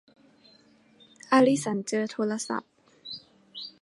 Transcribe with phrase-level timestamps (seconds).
[1.31, 2.71] อลิสันเจอโทรศัพท์